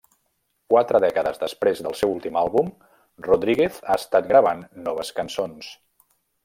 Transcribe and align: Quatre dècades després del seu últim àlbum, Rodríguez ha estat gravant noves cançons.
Quatre 0.73 1.01
dècades 1.03 1.37
després 1.43 1.83
del 1.87 1.97
seu 1.99 2.13
últim 2.15 2.41
àlbum, 2.45 2.73
Rodríguez 3.29 3.81
ha 3.85 4.01
estat 4.05 4.29
gravant 4.35 4.69
noves 4.89 5.17
cançons. 5.21 5.75